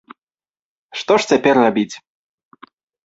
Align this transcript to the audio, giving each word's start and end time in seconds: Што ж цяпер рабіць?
Што 1.01 1.13
ж 1.21 1.31
цяпер 1.35 1.55
рабіць? 1.65 1.93